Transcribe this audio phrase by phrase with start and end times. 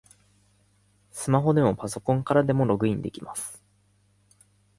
[1.11, 3.61] スマホでもパソコンからでもログインできます